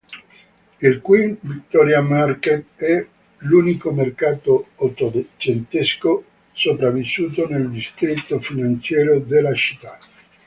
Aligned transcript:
Il 0.85 0.99
Queen 0.99 1.37
Victoria 1.43 2.01
Market 2.01 2.65
è 2.75 3.05
l'unico 3.41 3.91
mercato 3.91 4.69
ottocentesco 4.77 6.23
sopravvissuto 6.51 7.47
nel 7.47 7.69
distretto 7.69 8.39
finanziario 8.39 9.19
della 9.19 9.53
città. 9.53 9.99